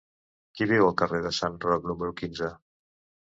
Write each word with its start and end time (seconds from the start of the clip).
Qui 0.59 0.67
viu 0.71 0.85
al 0.85 0.95
carrer 1.01 1.19
de 1.27 1.33
Sant 1.39 1.59
Roc 1.67 1.85
número 1.91 2.17
quinze? 2.23 2.49